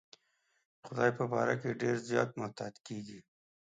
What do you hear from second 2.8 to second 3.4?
کېږي.